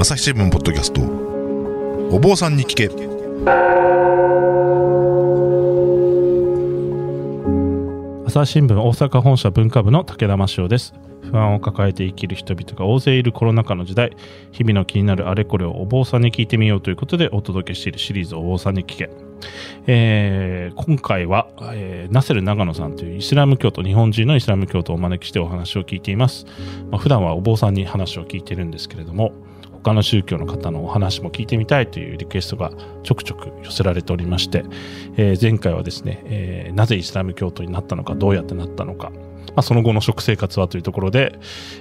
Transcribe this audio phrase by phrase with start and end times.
[0.00, 1.00] 朝日新聞ポッドキャスト。
[2.14, 2.86] お坊さんに聞け。
[8.24, 10.94] 朝日新聞大阪本社文化部の武田真潮です。
[11.28, 14.16] 不安を抱えて生きる人々が大勢いるコロナ禍の時代。
[14.52, 19.10] 日々の気になるあれこれをお坊さんに聞いてみようということでお届けしているシリーズお坊さんに聞け。
[19.88, 26.46] えー今回は、えーナセル長野さんというイスラム教徒日本人のイスラム教徒をお招きしてお話を聞いています、
[26.92, 29.32] まあ、普段はお坊さんに話を聞いてるんですけれども
[29.82, 34.64] 他の宗教の方のお話も聞いてみたいというリクエストがちょくちょく寄せられておりまして、
[35.16, 39.10] えー前回はですね、えーなぜイスラム教徒になったのかどうやってなったのか
[39.58, 41.36] まあ、その後の食生活はというところで、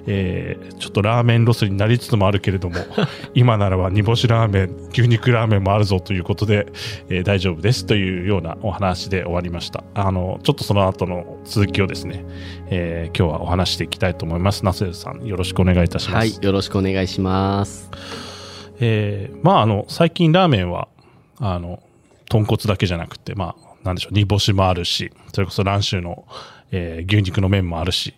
[0.07, 2.75] えーちょっとラーメンロスになりつつもあるけれども
[3.35, 6.65] 今ならば煮干しラーメン牛肉ラーメンもあるぞということで、
[7.09, 9.83] えー大丈夫ですというようなお話で終わりました。
[9.93, 12.25] あのちょっとその後の続きをですね、
[12.71, 14.65] えー今日はお話していきたいと思います。
[14.65, 17.91] ナセルさんよろしくお願いいたします、はい、よろしくお願いします。
[18.79, 20.87] えーまああの最近ラーメンは
[21.39, 21.83] あの
[22.27, 26.25] 豚骨だけじゃなくてまあなんでしょう煮干しもあるしそれこそ蘭州の、
[26.71, 28.13] えー牛肉の麺もあるし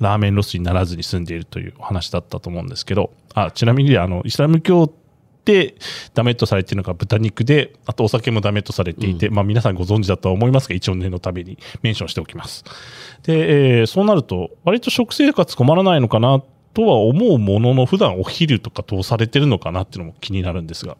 [0.00, 4.92] ラーメンロスにならずに住んでいるというお話だったと思うんですけどあちなみにあのイスラム教
[5.44, 5.74] で
[6.14, 12.64] ダメとされているのが豚肉であとお酒もダメとされていて、まあ皆さんご存知だとは思いますが一応念のためにメンションしておきます。
[13.24, 16.42] で、えーそうなると割と食生活困らないのかな
[16.74, 20.96] とは思うものの普段お昼とかどうされてるのかなっていうのも気になるんですが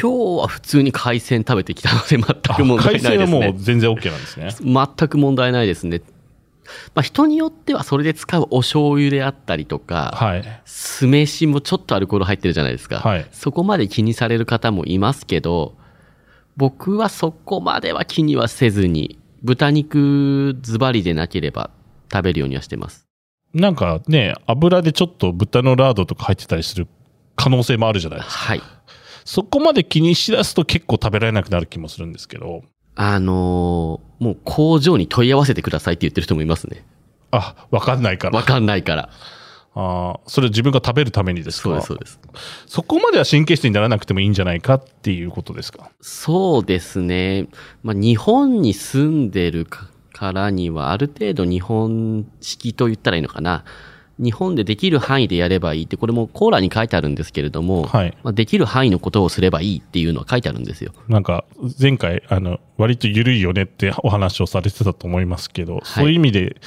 [0.00, 3.50] 今日は普通に海鮮食べてきたので全あく問題ないですね。
[3.50, 6.02] もう全然 OK なんですね全く問題ないですね。
[6.94, 13.00] まあ人によってはそれで使うお醤油であったりとか、はい酢飯もちょっとアルコール入ってるじゃないですか。
[13.00, 15.74] はいそこまで気にされる方もいますけど、
[16.56, 21.70] 僕はそこまでは気にはせずに、豚肉ズバリでなければ
[22.12, 23.06] 食べるようにはしてます。
[23.54, 26.86] なんかね油でちょっと豚のラードとか入ってたりする
[27.34, 28.62] 可能性もあるじゃないですかはい。
[29.30, 32.62] そこまで気にしだすと結構食べられなくなる気もするんですけど
[32.94, 36.84] あのーもう工場に問い合わせてくださいって言ってる人もいますね。
[37.30, 39.10] あわかんないからわかんないから。
[39.74, 41.62] あーそれ自分が食べるためにですか？
[41.62, 42.20] そうです、そうです。
[42.66, 45.90] そこまでは神経質にならなくてもいいんじゃないかっていうことですか？
[46.00, 47.48] そうですね。
[47.84, 53.64] まあ、日本に住んでるかからには、ある程度日本式と言ったらいいのかな。
[54.18, 60.92] 日本でできる範囲でやればいいって、これもコーラに書いてあるんですけれども、はいまあ、できる範囲のことをすればいいっていうのは書いてあるんですよ。
[61.08, 61.44] なんか
[61.80, 66.60] 前回あの割と緩いよねってお話をされてたと思いますけど、そういう意味で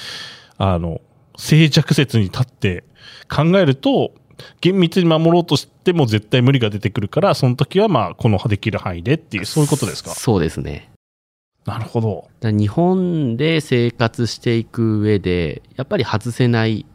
[0.58, 1.02] あの
[1.38, 2.84] 静寂説に立って
[3.30, 4.14] 考えると
[4.60, 10.12] 厳密に守ろうとしても絶対無理が出てくるからその時はまあこのできる範囲でっていうそういうことですか？
[10.12, 10.90] そうですね。
[11.64, 16.88] なるほど日本で生活していく上で、やっぱり外せない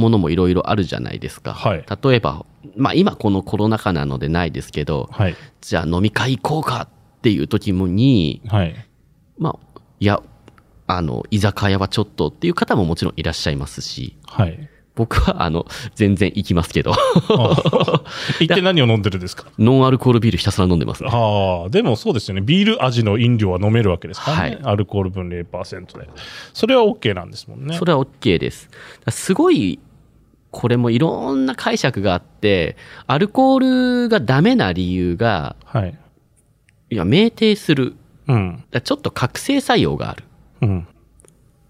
[0.00, 1.54] ものもいろいろあるじゃないですか。
[1.54, 1.84] はい。
[2.02, 2.44] 例えば、
[2.76, 5.36] まあ今このコロナ禍なのでないですけど、はい。
[5.60, 8.74] じゃあ飲み会行こうかっていう時もに、はい。
[9.38, 10.20] まあ、いや、
[10.86, 14.68] あの、居酒屋はちょっとっていう方ももちろんいらっしゃいますし、はい。
[14.96, 18.02] 僕は、あの、全然行きますけど、あ
[18.40, 19.46] 一体何を飲んでるんですか？
[19.58, 21.10] ノンアルコールビールひたすら飲んでますね。
[21.12, 22.40] ああでもそうですよね。
[22.42, 24.58] ビール味の飲料は飲めるわけですからね、はい。
[24.64, 26.08] アルコール分0%で。
[26.52, 27.76] それは OK なんですもんね。
[27.78, 28.68] それは OK です。
[29.08, 29.78] すごい、
[30.50, 35.96] これもいろんな解釈があって、アルコールがダメな理由が、はい
[36.90, 37.94] いや、酩酊する。
[38.26, 40.24] うんちょっと覚醒作用がある。
[40.62, 40.86] うん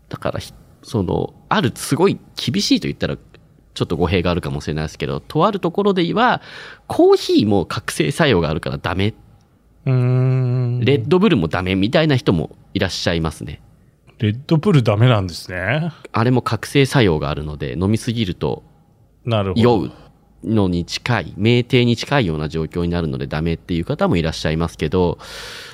[0.08, 0.52] だからひ、
[0.82, 6.42] その、ある、すごい厳しいと言ったら、ちょっと語弊があるかもしれないですけど、とあるところでは、
[6.88, 9.14] コーヒーも覚醒作用があるからダメ、
[9.86, 13.60] うーんレッドブルもダメみたいな人もいらっしゃいますね。
[14.18, 15.92] レッドブルダメなんですね。
[16.12, 18.64] あれも覚醒作用があるので、飲みすぎると。
[19.56, 19.90] 酔う
[20.44, 25.18] のに近い、酩酊に近いような状況になるのでダメっていう方もいらっしゃいますけど、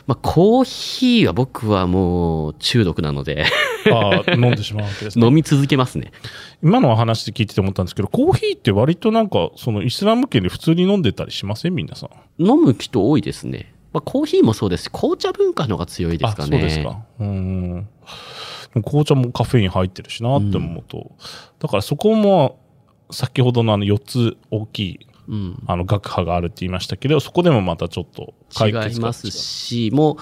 [0.06, 3.44] まあ、コーヒーは僕はもう中毒なので、
[3.92, 5.24] ああ、飲んでしまうわけですね。
[5.26, 6.10] 飲み続けますね。
[6.62, 11.74] 今のお話で聞いてて思ったんですけど、コーヒーって割となんか、そのイスラム圏で普通に飲んでたりしません？
[11.74, 12.44] 皆さん。
[12.44, 13.72] 飲む人多いですね。
[13.92, 16.56] まあ、コーヒーもそうですし、紅茶文化の方が強いですかね。
[16.56, 17.04] あ、そうですか。
[17.20, 17.88] うーん。
[18.82, 21.12] 紅茶もカフェイン入ってるしなって思うと、
[21.60, 22.59] だからそこも、
[23.10, 25.62] 先ほどのあの4つ大きい、うん。
[25.66, 30.16] あの学派があるって言いましたけど、そこでもまたちょっと解決が違いますし、もう、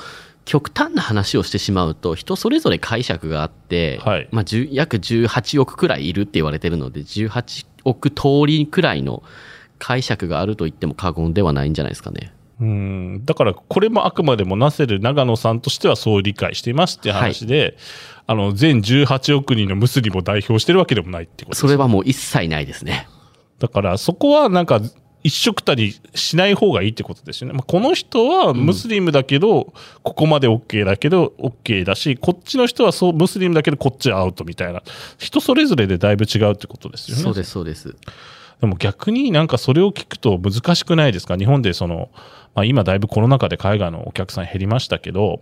[0.45, 9.23] 極端な話をしてしまうと、人それぞれ解釈があって、はいまあ、10約18億くらいいるって言われてるので、18億通りくらいの
[9.79, 12.34] 解釈があると言っても過言ではないんじゃないですかね。
[12.61, 17.77] うんだからこれもあくまでもナセル長野さんとしてはそう理解していますっていう話で、
[18.27, 23.09] あの全18億人のムスリムを代表してるわけでもないってことそれはもう一切ないですね。
[23.59, 24.81] だからそこはなんか
[25.25, 27.55] 一緒くたにしない方がいいってことですよね。
[27.55, 29.73] まあ、この人はムスリムだけど、
[30.03, 34.83] ここまで OK だけど OK だし、こっちの人はそうムスリムだけどこっちはアウトみたいな。
[35.17, 37.23] 人それぞれでだいぶ違うってことですよね。
[37.23, 37.97] そうです、そうです。
[38.61, 41.39] でも逆になんかそれを聞くと難しくないですか？
[41.39, 42.11] 日本でその、
[42.55, 45.41] まあ、今だいぶコロナ禍で海外のお客さん減りましたけど、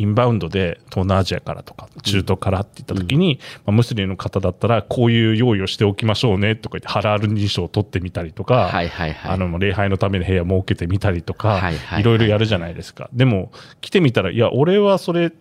[0.00, 9.32] インバウンドで東南アジアからとか中東からって言った時に、まあ、ムスリムの方だったらこういう用意をしておきましょうねとか言ってハラール認証を取ってみたりとか、はいはいはい。
[9.32, 13.10] あの礼拝のための部屋設けてみたりとか、はいはいはいいろいろやるじゃないですか。
[13.12, 13.52] でも
[13.82, 15.34] 来てみたら、いや、俺はそれち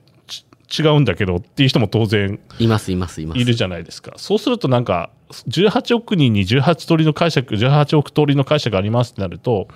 [0.77, 3.41] 違うんだけどっていう人も当然いますいますいます。
[3.41, 4.13] いるじゃないですか。
[4.17, 5.09] そうするとなんか、
[5.47, 9.67] 18億人に18通りの解釈、18億通りの解釈がありますってなると、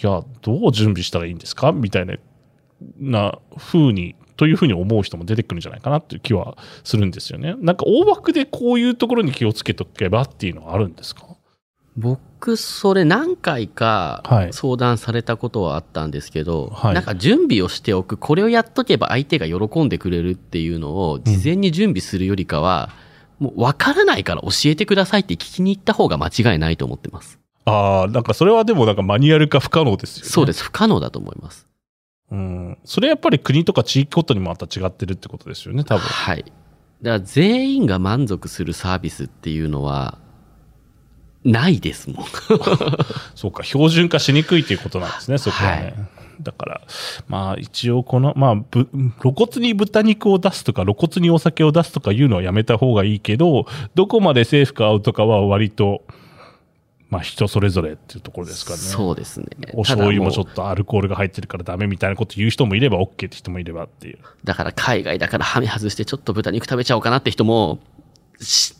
[0.00, 1.72] いや、どう準備したらいいんですか？
[1.72, 2.14] みたいな、
[2.98, 7.56] な風に、というふうに思う人も出てくるんじゃないかなっていう気はするんですよね。
[7.58, 11.26] なんか大枠でこういうところに気をつけとけばっていうのはあるんですか？
[11.98, 22.90] 僕、それ何回かはい相談されたことはあったんですけど、はいなんか準備をしておく、これをやっとけば相手が喜んでくれるっていうのを事前に準備するよりかは、
[23.40, 27.40] もう分からないから教えてくださいって聞きに行った方が間違いないと思ってます。
[27.64, 30.30] ああ、なんかそれはでもなんかマニュアル化不可能ですよね。。
[30.30, 30.64] そうですす。
[30.64, 31.66] 不可能だと思います。
[32.30, 32.78] うん。
[32.84, 36.00] それやっぱり国とか地域ごとにもまた違ってるってことですよね、多分。
[36.00, 36.44] はい。
[37.02, 40.18] だから全員が満足するサービスっていうのは、
[41.44, 42.26] ないですもん。
[43.34, 45.94] そうか、標準化しにくいということなんですね、そこはね。
[46.42, 46.80] だから、
[47.26, 48.88] まあ一応この、まあ、ぶ
[49.20, 56.02] 露骨に豚肉を出すとか、露骨にお酒を出すとかいうのはやめた方がいいけど、どこまでセーフかアウトかは割と、
[57.10, 58.78] まあ人それぞれっていうところですかね。
[58.78, 59.46] そうですね。
[59.72, 64.18] お醤油もちょっとアルコールが入ってるからダメみたいなこと言う人もいれば OK って人もいればっていう。
[64.44, 67.97] だから海外だからハメ外してちょっと豚肉食べちゃおうかなって人も、し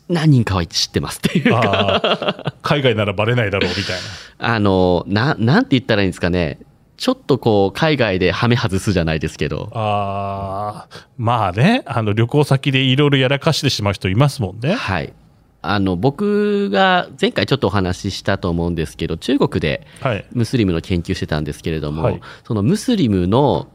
[0.08, 3.96] 何人かは知ってますっていうか、海外ならバレないだろうみたい
[4.38, 4.54] な。
[4.54, 6.58] あの、な、なんて言ったらいいんですかね。
[6.96, 14.74] ちょっとこう、海外でハメ外すじゃないですけど、ああ、まあね、あの旅行先でいろいろやらかしてしまう人いますもんね。
[14.74, 15.12] はい。
[15.60, 20.24] あの、僕が前回ちょっとお話ししたと思うんですけど、中国ではい。
[20.32, 23.68] ムスリムの研究してたんですけれども、はいそのムスリムの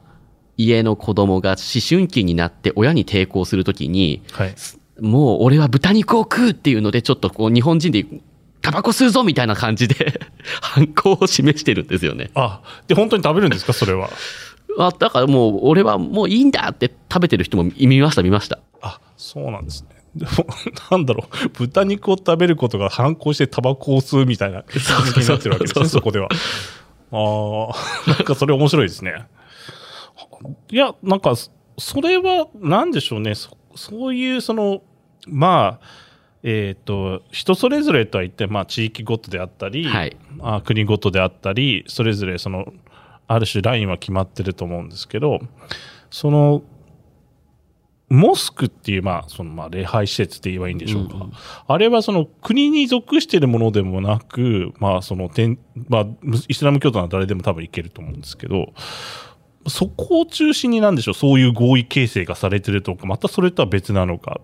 [0.57, 1.57] 家の子供が思
[1.87, 4.55] 春期になって親に抵抗するときに、はい。
[4.99, 8.05] もう俺は豚肉を食うっていうので、ちょっとこう日本人で
[8.61, 10.19] タバコ吸うぞみたいな感じで
[10.61, 12.31] 反抗を示してるんですよね。
[12.35, 14.09] あ、で、本当に食べるんですか、それは。
[14.79, 18.59] あだからもう俺はもういいんだって食べてる人も見ました見ました。
[18.81, 19.89] あ、そうなんですね。
[20.15, 20.47] でも、
[20.91, 26.29] なんだろう、豚肉を食べることが反抗してタバコを吸うみたいな気づきになってるわけですね、そこでは。
[27.11, 27.17] あ
[28.07, 29.25] あ、なんかそれ面白いですね。
[30.69, 31.33] いや、なんか、
[31.77, 34.81] それは、なんでしょうね、そそういう、その、
[35.27, 35.85] まあ、
[36.43, 42.73] えっ、と、人それぞれとは言って、まあ、地域ごとであったり、はいあ国ごとであったり、それぞれ、その、
[43.27, 45.39] ある種ラインは決まってると思うんですけど、
[46.11, 46.63] その、
[48.09, 51.15] モスクっていう、まあ、その、まあ、礼拝施設って言えばいいんでしょうか。
[51.15, 51.31] うんうん
[51.65, 58.73] あれはその国に属しているものでもなく、まあ、その天、まあ、ムイスラム教徒なら誰でも多分いけると思うんですけど、
[59.67, 64.41] そこを中心になんでしょう、そういう合意形成がされてるとか、またそれとは別なのか、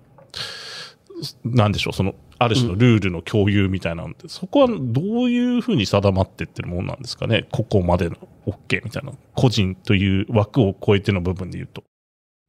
[1.43, 8.15] なんでしょう、その、ある種のルールの共有みたいなので、そこはどういうふうに定まってってるもんなんですかね、ここまでの
[8.45, 11.83] OK みたいな、個人という枠を超えての部分で言うと。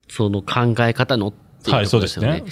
[0.09, 2.45] その考え方のっていうはい、そうですね。。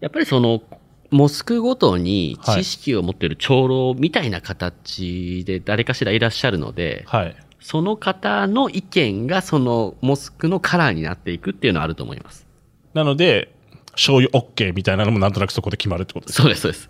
[0.00, 0.62] やっぱりその、
[1.10, 7.36] モスクごとに知識を持っている長老みたいな形で誰かしらいらっしゃるので、はい。
[7.60, 12.46] その方の意見がそのモスクのカラーになっていくっていうのはあると思います。
[12.94, 13.54] なので、
[13.92, 16.88] 醤油 OK みたいなのもなんとなくそこで決まるってことですそうです、そうです。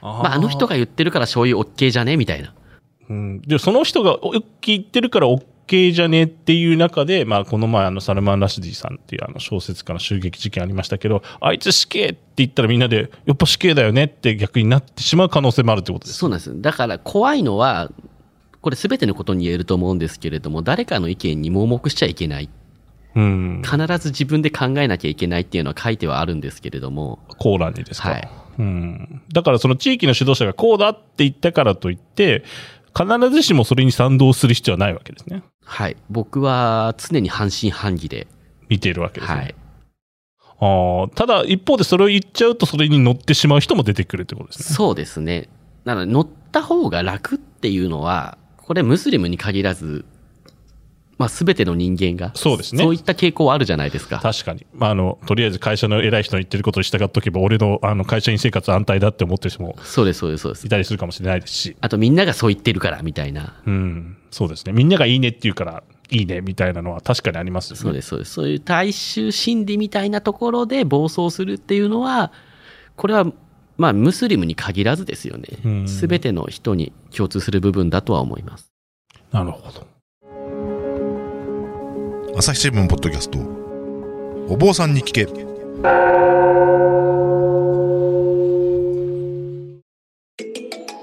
[0.00, 2.52] あまあ、あの人が言ってるから醤油 OK じゃねみたいな。
[3.08, 4.18] うん、でその人が
[4.62, 16.18] 言ってるから OK じゃねっていう中で、まあ、この前あのサルマン・ラシディさんっていうあの小説家の襲撃事件ありましたけどあいつ死刑って言ったらみんなでやっぱ死刑だよねって逆になってしまう可能性もあるってことです。
[16.18, 16.60] そうなんです。
[16.60, 17.90] だから怖いのは、
[18.64, 22.48] これ全てのことに言えると思うんですけれども、誰かの意見に盲目しちゃいけない。
[23.14, 28.28] うん、必ず自分で考えなきゃいけないっていうのは書いてはあるんですけれども、コーランにですか、はい。
[28.58, 32.42] うん、だからその地域の指導者がこうだって言ったからといって
[32.98, 35.42] 必ずしもそれに賛同する必要はないわけですね。
[35.62, 35.98] はい。
[36.08, 38.28] 僕は常に半信半疑で、
[38.70, 39.54] 見ているわけですね、はい。
[40.60, 44.74] あーただ一方でそれを言っちゃうとそれに乗ってしまう人も出てくるってことですね。
[44.74, 45.50] そうですね。
[45.84, 50.06] なので乗った方が楽っていうのは、これムスリムに限らず、
[51.18, 54.18] まあ、全ての人間がそうですねそういった傾向はあるじゃないですか。
[54.20, 54.66] 確かに。
[54.72, 60.70] まあ、あの、とりあえず会社の偉い人の言ってることに従っとけば、俺のあの会社員生活安泰だって思ってる人もそうです、そうです、そうですい。
[60.70, 61.76] たりするかもしれないですし。
[61.82, 63.60] あとみんながそう言ってるからみたいな。
[63.66, 64.16] うん。
[64.30, 64.72] そうですね。
[64.72, 67.82] みんながいいねって言うから、いいねみたいなのは確かにありますよね。
[67.82, 68.32] そうです、そうです。
[68.32, 72.32] そういう大衆心理みたいなところで暴走するっていうのは、
[72.96, 73.26] これは、
[73.76, 75.88] まあ、ムスリムに限らずですようんね。
[75.88, 78.70] すべての人に共通する部分だとは思います。
[79.32, 79.86] なるほど。
[82.36, 83.38] 朝日新聞ポッドキャスト
[84.48, 85.24] お坊さんに聞け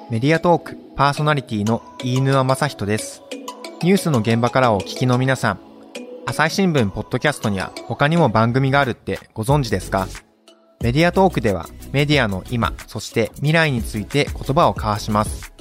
[0.10, 3.22] メディアトークパーソナリティの飯沼正人です。
[3.82, 5.60] ニュースの現場からお聞きの皆さん、
[6.26, 10.08] 朝日新聞ポッドキャストには他にも番組があるってご存知ですか？
[10.82, 15.54] メディアトークではメディアの今、そして未来について言葉を交わします。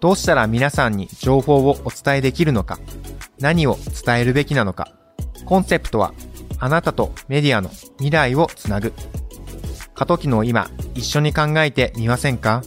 [0.00, 2.78] どうしたら皆さんに情報をお伝えできるのか、
[3.40, 4.92] 何を伝えるべきなのか、
[5.44, 6.14] コンセプトは
[6.58, 8.92] あなたとメディアの未来をつなぐ。
[9.94, 12.62] 過渡期の今、一緒に考えてみませんか？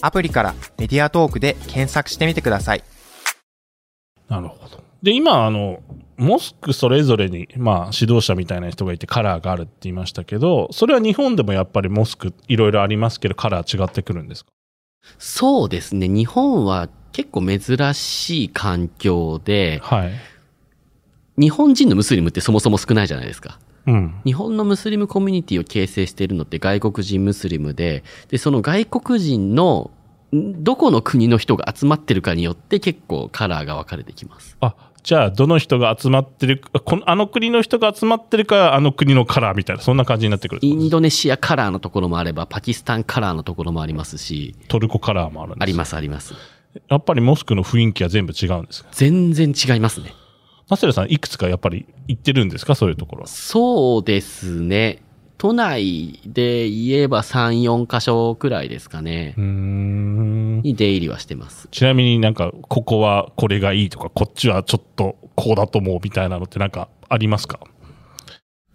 [0.00, 2.84] アプリからメディアトークで検索してみてください。
[4.28, 4.82] なるほど。
[5.02, 5.80] で、今、あの、
[6.18, 14.50] モスクそれぞれに、まあ、指導者みたいな人がいてカラーがあるって言いましたけど、それは日本でもやっぱりモスクいろいろありますけど、カラー違ってくるんですか？
[15.18, 16.08] そうですね。
[16.08, 20.12] 日本は結構珍しい環境で、はい。
[21.40, 23.60] 日本人のムスリムってそもそも少ないじゃないですか。
[23.86, 24.20] うん。
[24.24, 29.92] 日本のムスリムコミュニティを形成しているのって外国人ムスリムで、で、その外国人の、
[30.34, 34.56] んどこの国の人が集まってるかによって結構カラーが分かれてきます。
[34.60, 34.74] あ、
[35.08, 40.60] じゃあ、どの人が集まってるか、このあの国の人が集まってるか、あの国のカラーみたいな、そんな感じになってくる。
[40.62, 45.62] インドネシアカラーのところもあれば、パキスタンカラーのところもありますし、トルコカラーもあるんです。
[45.62, 46.34] ありますあります。
[46.90, 48.90] やっぱりモスクの雰囲気は全部違うんですか？
[48.92, 50.12] 全然違いますね。
[50.68, 52.74] ナセルさん、いくつかやっぱり行ってるんですか？
[52.74, 53.28] そういうところは。
[53.28, 55.02] そうですね。
[55.38, 59.44] 都内で言えば3、4箇所くらいですかねうー。
[59.44, 60.62] ん。
[60.62, 61.68] に出入りはしてます。
[61.70, 67.60] ちなみになんか、ここはこれがいいとか、こっちはちょっとこうだと思うみたいなのってなんかありますか？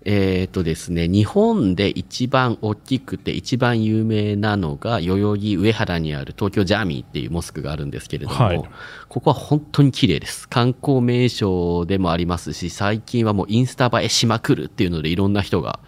[0.06, 8.64] えっ、とですね、日本で一番大きくて一番有名なのが、代々木上原にある東京ジャーミーっていうモスクがあるんですけれども、はい
[9.08, 10.50] ここは本当に綺麗です。
[10.50, 15.80] 観光名所でもありますし、最近はもうインスタ映えしまくるっていうのでいろんな人が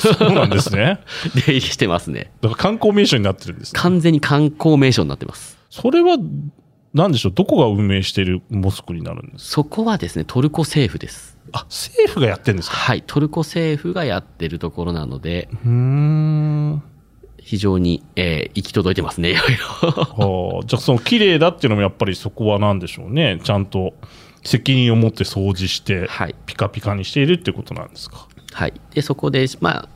[0.00, 1.00] そうなんですね。
[1.34, 2.30] 出入りしてますね。
[2.40, 3.80] だから観光名所になってるんです、ね。
[3.80, 5.58] 完全に観光名所になってます。
[5.70, 6.16] それは、
[6.94, 9.50] なんでしょう、どこが運営しているモスクになるんですか？
[9.52, 11.38] そこはですね、トルコ政府です。
[11.52, 12.76] あ、政府がやってるんですか？
[12.76, 16.82] はい、トルコ政府がやってるところなので、うーん。
[17.42, 19.90] 非常に、えー行き届いてますね、いろいろ。
[19.90, 23.40] はあ、じゃあその綺麗だっていうのもやっぱりそこはなんでしょうね。
[23.42, 23.94] ちゃんと
[24.44, 28.28] 責任を持って掃除して、はいピカピカにしているってことなんですか？
[28.52, 28.74] はい。
[28.94, 29.88] で、そこで、まあ、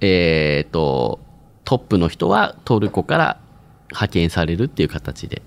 [0.00, 1.20] えっ、と、
[1.64, 3.38] トップの人はトルコから
[3.90, 5.42] 派遣されるっていう形で。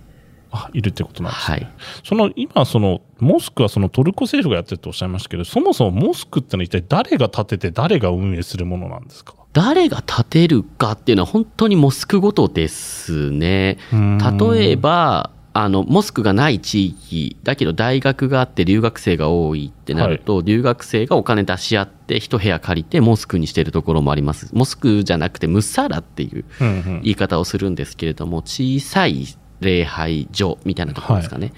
[0.52, 1.58] あ、いるってことなんですね。
[1.58, 1.74] はい。
[2.04, 9.34] その今そのモスクはそのトルコ政府がやってるとおっしゃいましたけどそもそもモスクってのは一体誰が建てて誰が運営するものなんですか？
[9.52, 13.78] 誰が建てるかっていうのは本当にモスクごとですね。
[13.92, 24.50] 例えば、あの、モスクがない地域、だけど大学があって留学生が多いってなると、留学生がお金出し合って一部屋借りてモスクにしてるところもあります。
[24.52, 29.28] モスクじゃなくてムッサーラっていううんうん言い方をするんですけれども、小さい
[29.62, 31.54] 礼拝所みたいなところですかね。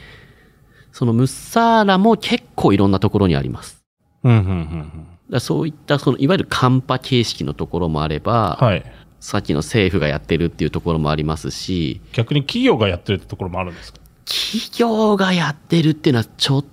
[0.91, 3.83] そのムッサーラも結構いろんなところにあります。
[4.23, 8.83] うんうんうんうんだそういった、その、いわゆるカンパ形式のところもあれば、はい
[9.19, 13.99] さっきの政府がやってるっていうところもありますし、逆に企業がやってるってところもあるんですか？
[14.25, 16.65] 企業がやってるっていうのはちょっ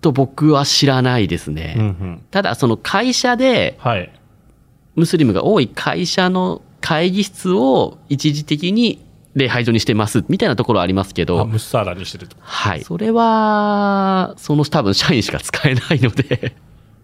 [0.00, 1.74] と僕は知らないですね。
[1.76, 2.22] うんうん。
[2.30, 4.12] ただ、その会社で、はい。
[4.96, 9.04] ムスリムが多い会社の会議室を一時的に
[9.34, 12.36] 礼拝所にしてますみたいなところはありますけあど、ムッサーラにしてると？
[12.40, 12.82] はい。
[12.82, 16.54] それは、その多分社員しか使えないので、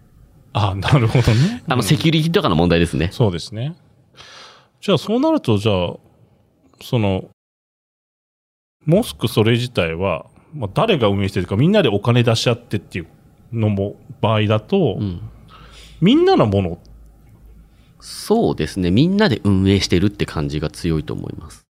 [0.53, 1.63] あなるほどね。
[1.67, 3.09] あの、セキュリティとかの問題ですね。
[3.11, 3.75] そうですね
[4.87, 5.95] じゃあそうなるとじゃあ
[6.81, 7.25] その
[8.85, 13.07] モスクそれ自体は、まあ、誰が運営してるかみんなでお金出し合ってっていう
[13.51, 15.19] のも場合だと、うん。
[15.99, 16.79] みんなのもの？
[17.99, 18.89] そうですね。
[18.89, 21.66] みんなで運営してるって感じが強いと思います。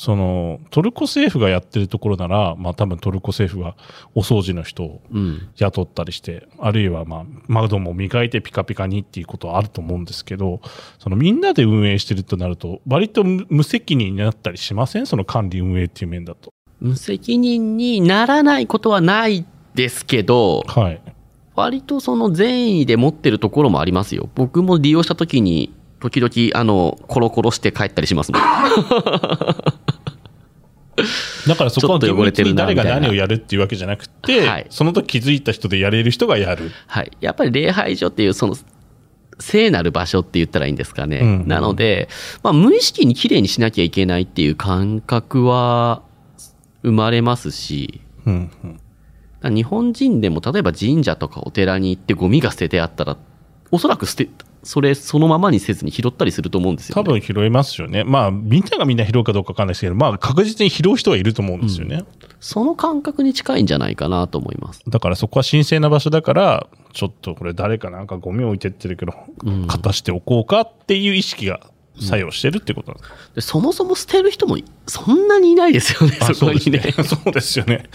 [0.00, 3.74] そのトルコ政府がやってるところなら、まあ、多分トルコ政府が
[4.14, 5.48] お掃除の人をうん。
[5.56, 10.60] 雇ったりしてあるいはまあ窓も磨いてピカピカにっていうことはあると思うんですけど
[11.00, 15.06] そのみんなで運営してるとなると割と無無責任になったりしません？
[15.06, 16.52] その管理運営っていう面だと。
[16.80, 21.00] 無責任にならないことはないですけど、はい。
[21.56, 24.28] 割とその善意で持ってるところもありますよ。
[24.36, 28.42] 僕も利用した時に、時々、あの、コロコロして帰ったりしますもん。
[31.46, 36.70] だからそこはちょっと汚れてる厳密に誰が何をやるっていうわけじゃなくて、はいその時気づいた人でやれる人がやる。
[36.86, 37.10] はい。
[37.20, 38.56] やっぱり礼拝所っていう、その、
[39.40, 41.18] 聖なる場所って言ったらいいんですかね。
[41.18, 42.08] うんなので、
[42.42, 46.02] まあ、無意識に綺麗にしなきゃいけないっていう感覚は
[46.82, 48.80] 生まれますし、うんうん
[49.40, 53.16] 日本人でも例えば神社とかお寺に行ってゴミが捨ててあったら、
[53.70, 54.28] おそらく捨て、
[54.62, 57.02] それそのままにせずに拾ったりすると思うんですよ、ね。
[57.02, 58.04] 多分拾えますよね。
[58.04, 62.04] まあ、みんながみんな拾うかどうかわかんないですけど、まあ、確実に拾う人はいると思うんですよね。
[62.40, 64.82] その感覚に近いんじゃないかなと思います。
[64.88, 71.60] だからそこは神聖な場所だから、ちょっとこれ誰かなんかゴミ置いてってるけど、うん片しておこうかっていう意識が
[72.00, 76.80] 作用してるってことなんですか、でそもそも捨てる人もそんなにいないですよね、あそこにね。
[76.92, 77.04] そうですね。
[77.24, 77.90] そうですよね。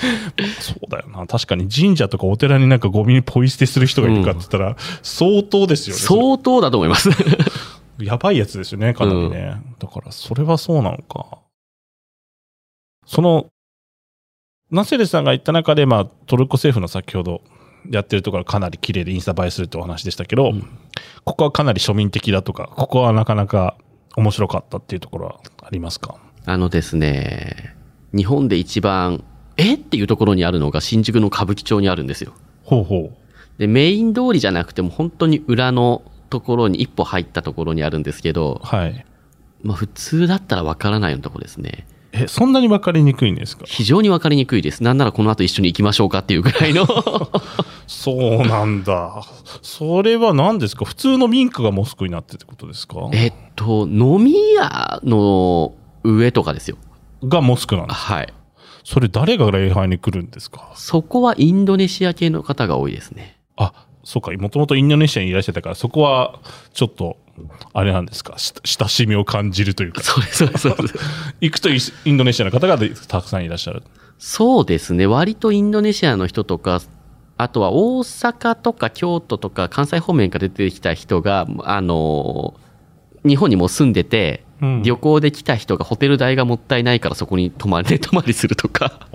[0.60, 1.26] そうだよな。
[1.28, 6.02] 確かに神社とかお寺になんかゴミにポイ捨てする人がいるかって言ったら、相当ですよね。
[6.02, 7.10] 相当だと思います。
[8.00, 9.62] やばいやつですよね、かなりね。
[9.80, 11.40] だから、それはそうなのか。
[13.06, 13.48] その、
[14.72, 17.42] ナセレさんが言った中で、まあ、トルコ政府の先ほど
[17.90, 20.68] やってるところはかなり綺麗でインスタ映えするってお話でしたけど、うん
[21.26, 23.78] ここはかなり庶民的だとか、ここはなかなか
[24.16, 26.18] 面白かったっていうところはありますか？
[26.46, 27.76] あのですね、
[28.16, 29.24] 日本で一番、
[29.58, 29.76] え？
[29.76, 32.34] っていうところにあるのが新宿の歌舞伎町にあるんですよ。
[32.64, 33.12] ほうほ
[33.58, 39.06] で、メイン通りじゃなくても本当に裏のところに一歩入ったところにあるんですけどう。、はい。
[39.62, 41.88] まあ普通だったらわからないようなところですね。
[42.16, 43.64] え、そんなに分かりにくいんですか？
[43.66, 44.84] 非常にわかりにくいです。
[44.84, 46.86] なんならこの後一緒に行きましょうかっていうぐらいの。
[47.88, 49.24] そうなんだ。
[49.62, 50.86] それは何ですか？
[50.86, 53.10] 普通の民家がモスクになってってことですか？
[53.14, 56.78] えっと、飲み屋の上とかですよ。
[57.24, 58.00] がモスクなんです。
[58.00, 58.34] はい。
[58.84, 60.72] それ誰が礼拝に来るんですか？
[60.76, 63.38] そこはインドネシア系の方が多いですね。
[63.56, 66.40] あ、そうか、もともとインドネシアにいらっしゃったから、そこは
[66.74, 67.18] ちょっと、
[67.74, 70.96] あれなんですか、し親しみを感じるというか、そうです、そうですそうです。
[71.42, 71.78] 行くとイ
[72.12, 73.84] ンドネシアの方がでたくさんいらっしゃる。
[74.20, 75.06] そうですね。
[75.06, 76.82] 割とインドネシアの人とか、
[77.38, 82.54] あとは大阪とか京都とか関西方面から出てきた人が、あの、
[83.26, 89.08] 日本にもう住んでて、うん旅行で来た人がホテル代がもったいないからそこに泊まり、寝泊まりするとか。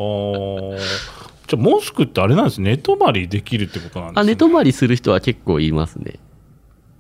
[1.48, 4.20] じゃあ、モスクってあれなんですね、寝泊まりできるってことなんですね。
[4.20, 6.14] あ、寝泊まりする人は結構いますね。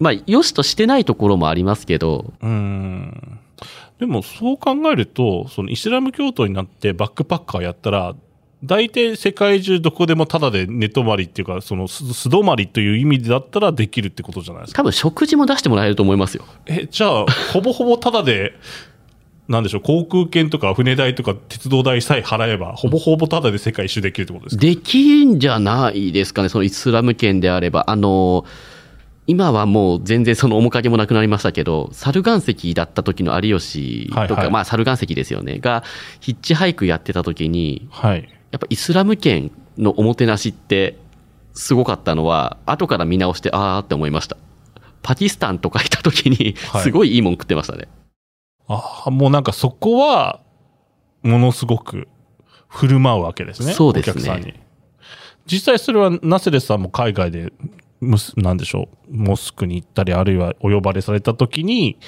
[0.00, 3.38] まあ、よしとしてないところもありますけど、うーん。
[3.98, 8.14] でも、そう考えると、そのイスラム教徒になってバックパッカーやったら、
[8.64, 14.80] 大体世界中どこでもタダで寝泊まりっていうか、その素素泊まりという意味だったらできるってことじゃないですか。
[14.80, 16.44] 多分食事も出してもらえると思いますよ。
[16.66, 18.54] え、じゃあ、ほぼほぼタダで、
[19.48, 24.60] なんでしょう、航空券とか船代とか鉄道代さえ払えば、ほぼほぼタダで世界一周できるってことですか？
[24.60, 27.84] できんじゃないですかね、そのイスラム圏であれば。
[27.88, 28.44] あの、
[29.26, 35.82] 今はもう全然その面影もなくなりましたけど、猿岩石だった時の有吉とか、はいはいまあ猿岩石ですよね、が
[36.20, 38.28] ヒッチハイクやってた時に、はい。
[38.50, 40.96] やっぱイスラム圏のおもてなしって
[41.54, 44.36] すごかったのは、後から見直して、あーって思いました。
[45.02, 47.88] パキスタンとかいた時にはい、すごいいいもん食ってましたね。
[48.68, 50.40] ああ、もうなんかそこは、
[51.22, 52.06] ものすごく
[52.68, 53.72] 振る舞うわけですね。
[53.72, 54.54] そうですねお客さんに。
[55.46, 57.52] 実際それはナセレスさんも海外で、
[58.36, 61.98] なんでしょう、モスクに行ったり、あるいはお呼ばれされた時に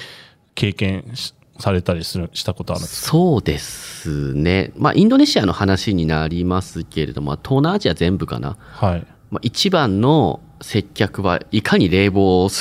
[0.55, 3.11] 経験しされたりする、したことあるんですか？
[3.11, 4.71] そうですね。
[4.77, 8.57] まあ、インドネシアの話になりますけれども、東南アジア全部かな。
[8.59, 9.07] はい。
[9.31, 12.51] まあ、一番の接客はいかに冷房を涼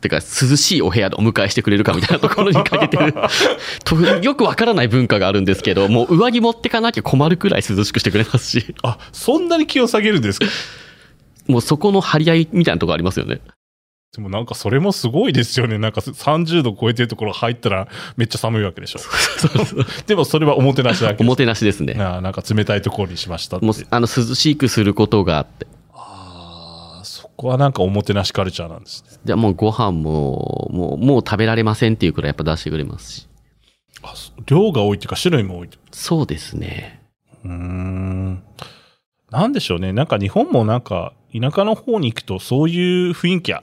[0.00, 3.14] てか涼しいお部屋でお迎えしてくれるかみたいなところにかけてる。
[3.84, 8.74] とよくわからない文化があるんですけどもう上着持ってかなきゃ困るくらい涼しくしてくれますし。
[8.82, 10.46] あ、そんなに気を下げるんですか？
[11.46, 13.40] もうそこの張り合いみたいなところありますよね。
[14.14, 15.78] でもなんかそれもすごいですよね。
[15.78, 17.86] なんか30度超えてるところ入ったら
[18.16, 18.98] めっちゃ寒いわけでしょ。
[20.08, 21.94] でもそれはおもてなしだけおもてなしですね。
[21.94, 23.66] なあなんか冷たいところにしましたって。
[23.66, 25.66] もうあの涼しくすることがあって
[27.40, 29.18] こはなんかおもてなしカルチャーなんですね。
[29.24, 33.28] でもうご飯ももうもう食べられませんっていうくらいやっぱ出してくれますし
[34.02, 35.70] あそ量が多いっていうか種類も多い。
[35.90, 37.02] そうですね
[37.44, 38.42] うーん。
[39.30, 39.92] なんでしょうね。
[39.92, 43.62] なんか日本もなんか田舎の方に行くとそういう雰囲気は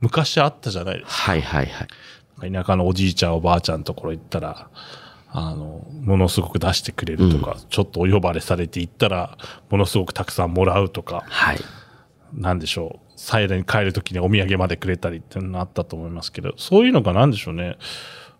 [0.00, 2.62] 昔あったじゃないですはいはいはいか。
[2.62, 4.68] 田舎のおじいちゃんおばあちゃんのところ行ったら、
[5.28, 9.38] あの、ものすごく出してくれるとか、ちょっとお呼ばれされて行ったら、
[9.70, 11.58] ものすごくたくさんもらうとか、はい
[12.36, 13.12] なんでしょう。
[13.16, 17.78] サイレに帰るときにお土産までくれたりっていうのがあったと思いますけど、そういうのがなんでしょうね。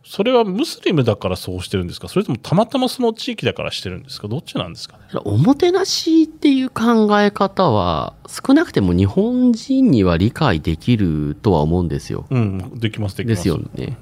[0.04, 2.06] それはムスリムだからそうしてるんですか？
[2.06, 4.28] それともたまたまその地域だからしてるんですか？
[4.28, 5.04] どっちなんですかね？
[5.24, 12.26] おもてなしっていう考え方は、少なくても日本人には理解できるとは思うんですよ。
[12.30, 13.30] うん、できます、できま。
[13.30, 13.98] ですすよね。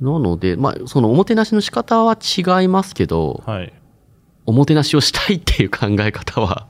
[0.00, 3.72] なので、まあ、そのおもてなしの仕方は違いますけど、はい。
[4.46, 6.66] おもてなしをしたいっていう考え方は、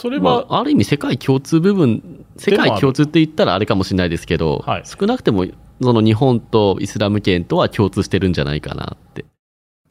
[0.00, 5.44] それは、まあ、ある意味世界共通部分、世界共通って言ったらあれかもしれないですけど、はい少なくても
[5.82, 9.26] その日本とイスラム圏とは共通してるんじゃないかなって。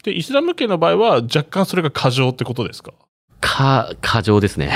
[0.03, 2.91] で、イスラム圏の場合は若干それが過剰ってことですか？
[3.39, 4.71] か、過剰ですね。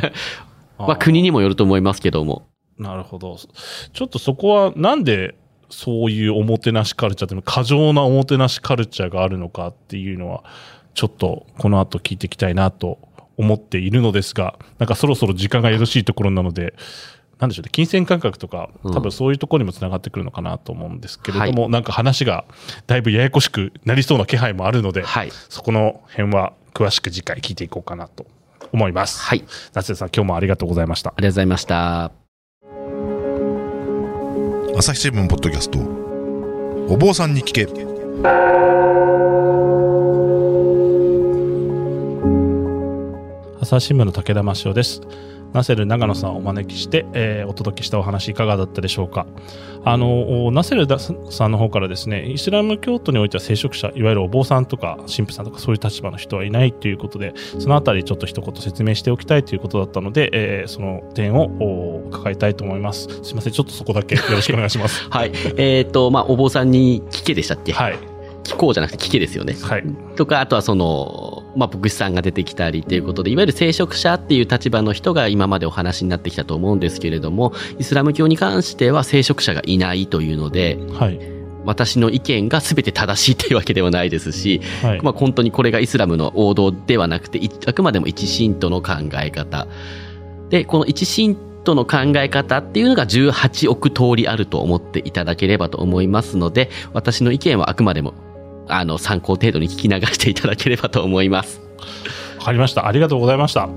[0.78, 2.46] まあ、国にもよると思いますけども。
[2.78, 3.38] なるほど。
[3.92, 5.34] ちょっとそこはなんで
[5.70, 10.44] そういうおもてなしカルチャーって過剰なおもてなしカルチャーがあるのかっていうのは、
[10.92, 12.98] ちょっとこの後聞いていきたいなと
[13.38, 16.74] 思っているのですが、なんかそろそろ時間がよろしいところなので、
[17.38, 22.44] なんでしょうね、金銭感覚とか、うん多分そういうところにもつながってくるのかなと思うんですけれども、なんか話が
[22.86, 25.30] だいぶややこしくなりそうな気配もあるので、はい。
[25.48, 28.26] そこの辺は詳しく次回聞いていこうかなと
[28.72, 29.22] 思います。
[29.22, 29.44] はい。
[29.72, 31.10] 夏瀬さん、今日もありがとうございました。
[31.10, 32.12] ありがとうございました。
[34.76, 35.80] 朝日新聞ポッドキャスト
[36.88, 37.66] お坊さんに聞け
[43.68, 45.02] 朝日新聞の武田真潮です。
[45.52, 49.26] ナセル長野さんをお招きして、えーお届けしたお話いかがだったでしょうか。
[49.84, 51.12] あの、おナセルださ
[51.48, 63.06] んの方からですね、イスラム教徒においては聖職者、いわゆるお坊さんとか神父さんとかそういう立場の人はいないということで、そのあたりちょっと一言説明しておきたいということだったので、えーその点をお伺いたいと思います。
[63.22, 65.06] すいません、ちょっとそこだけ よろしくお願いします。
[65.10, 65.32] はい。
[65.58, 67.72] えっ、と、まあ、お坊さんに聞けでしたっけ？
[67.72, 67.98] はい。
[68.44, 69.54] 聞こうじゃなくて聞けですよね。
[69.60, 69.84] はい。
[70.16, 71.27] とか、あとはその、
[71.58, 81.18] まあ、牧師さんが出てきたりということで、いわゆる聖職者っていう立場の人が今までお話になってきたと思うんですけれども、イスラム教に関しては聖職者がいないというので、はい。
[81.64, 85.00] 私の意見が全て正しいっていうわけではないですし、はい。
[85.02, 89.66] まあ、本当にこれがイスラムの王道ではなくて、いあくまでも一神徒の考え方。
[90.50, 98.14] で、この一神徒の考え方っていうのが18億通りあると思っていただければと思いますので、私の意見はあくまでも、
[98.68, 101.60] あの、参考程度に聞き流していただければと思います。
[102.38, 102.86] わかりました。
[102.86, 103.68] ありがとうございました。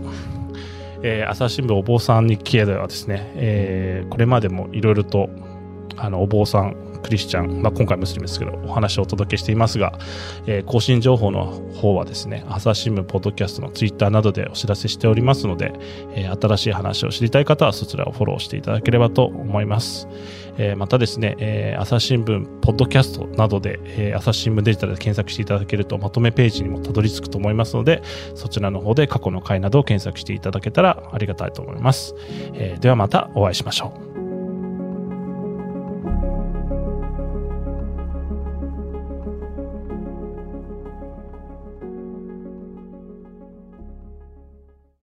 [1.04, 5.30] えー朝日新聞お坊さん日記ではですね、えーこれまでもいろいろと、
[5.98, 9.94] あの、お坊さん、クリスチャン、まあ、今回ムスリムですけど、お話をお届けしていますが、
[10.48, 15.74] えー更新情報の方はですね、朝日新聞ポッドキャストのツイッターなどでお知らせしておりますので、
[16.16, 20.08] えー新しい話を知りたい方はそちらをフォローしていただければと思います。
[20.58, 28.02] えーまたですね、えー朝日新聞ポッドキャストなどで、えー朝日新聞デジタルで検索していただけるとまとめページにもたどり着くと思いますので、
[28.36, 32.16] そちらの方で過去の回などを検索していただけたらありがたいと思います。
[32.54, 34.11] えーではまたお会いしましょう。